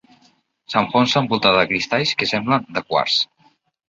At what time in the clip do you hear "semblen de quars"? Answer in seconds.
2.31-3.19